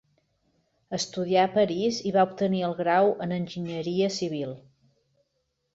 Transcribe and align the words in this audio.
Estudià 0.97 1.43
a 1.47 1.51
París 1.59 1.99
i 2.11 2.15
va 2.17 2.25
obtenir 2.31 2.65
el 2.71 2.75
grau 2.83 3.13
en 3.27 3.39
enginyeria 3.39 4.13
civil. 4.21 4.59